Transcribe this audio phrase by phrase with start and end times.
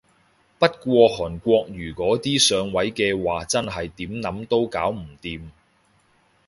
[0.57, 5.51] 不過韓國瑜嗰啲上位嘅話真係點諗都搞唔掂